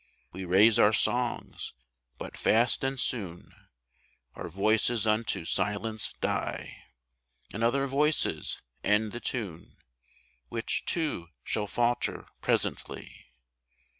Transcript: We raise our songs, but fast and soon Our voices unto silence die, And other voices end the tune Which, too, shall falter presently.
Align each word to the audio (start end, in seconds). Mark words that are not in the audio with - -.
We 0.31 0.45
raise 0.45 0.79
our 0.79 0.93
songs, 0.93 1.73
but 2.17 2.35
fast 2.35 2.83
and 2.83 2.99
soon 2.99 3.53
Our 4.33 4.49
voices 4.49 5.05
unto 5.05 5.45
silence 5.45 6.15
die, 6.21 6.75
And 7.53 7.63
other 7.63 7.85
voices 7.85 8.63
end 8.83 9.11
the 9.11 9.19
tune 9.19 9.77
Which, 10.49 10.85
too, 10.85 11.27
shall 11.43 11.67
falter 11.67 12.25
presently. 12.41 13.27